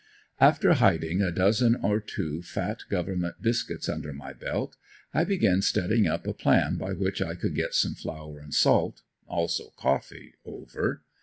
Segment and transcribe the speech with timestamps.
[0.39, 4.75] After hiding a dozen or two fat Government biscuits under my belt,
[5.13, 9.03] I began studying up a plan by which I could get some flour and salt,
[9.27, 11.03] also coffee, over.